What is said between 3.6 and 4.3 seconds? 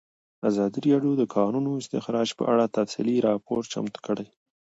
چمتو کړی.